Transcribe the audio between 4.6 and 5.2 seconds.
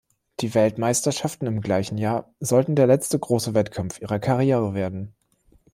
werden.